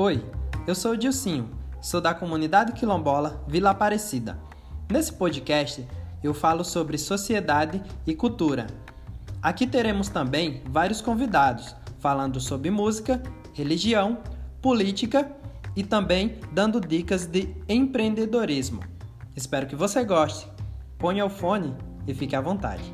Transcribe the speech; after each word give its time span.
Oi, 0.00 0.24
eu 0.64 0.76
sou 0.76 0.92
o 0.92 0.96
Dilcinho, 0.96 1.50
sou 1.82 2.00
da 2.00 2.14
comunidade 2.14 2.72
quilombola 2.72 3.44
Vila 3.48 3.70
Aparecida. 3.70 4.38
Nesse 4.88 5.12
podcast 5.12 5.84
eu 6.22 6.32
falo 6.32 6.64
sobre 6.64 6.96
sociedade 6.96 7.82
e 8.06 8.14
cultura. 8.14 8.68
Aqui 9.42 9.66
teremos 9.66 10.08
também 10.08 10.62
vários 10.70 11.00
convidados 11.00 11.74
falando 11.98 12.38
sobre 12.38 12.70
música, 12.70 13.20
religião, 13.52 14.18
política 14.62 15.32
e 15.74 15.82
também 15.82 16.38
dando 16.52 16.80
dicas 16.80 17.26
de 17.26 17.52
empreendedorismo. 17.68 18.80
Espero 19.34 19.66
que 19.66 19.74
você 19.74 20.04
goste. 20.04 20.48
Ponha 20.96 21.26
o 21.26 21.28
fone 21.28 21.74
e 22.06 22.14
fique 22.14 22.36
à 22.36 22.40
vontade. 22.40 22.84